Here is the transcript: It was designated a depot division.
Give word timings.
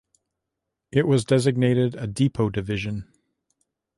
It 0.91 1.05
was 1.07 1.25
designated 1.25 1.93
a 1.93 2.07
depot 2.07 2.49
division. 2.49 3.07